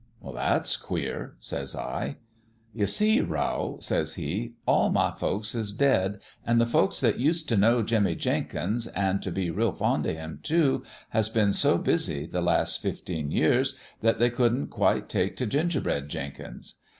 "'That's 0.33 0.77
queer,' 0.77 1.35
says 1.37 1.75
I. 1.75 2.17
"'You 2.73 2.87
see, 2.87 3.21
Rowl,' 3.21 3.79
says 3.81 4.15
he,' 4.15 4.53
all 4.65 4.89
my 4.89 5.11
folks 5.11 5.53
is 5.53 5.71
dead, 5.71 6.19
an' 6.43 6.57
the 6.57 6.65
folks 6.65 6.99
that 7.01 7.19
used 7.19 7.47
t' 7.47 7.55
know 7.55 7.83
Jimmie 7.83 8.15
Jenkins, 8.15 8.87
an' 8.87 9.19
t' 9.19 9.29
be 9.29 9.51
real 9.51 9.73
fond 9.73 10.07
of 10.07 10.15
him, 10.15 10.39
too, 10.41 10.83
has 11.09 11.29
been 11.29 11.53
so 11.53 11.77
busy, 11.77 12.25
the 12.25 12.41
last 12.41 12.81
fifteen 12.81 13.29
years, 13.29 13.75
that 14.01 14.17
they 14.17 14.31
couldn't 14.31 14.69
quite 14.71 15.07
take 15.07 15.37
t' 15.37 15.45
Gingerbread 15.45 16.09
Jenkins. 16.09 16.79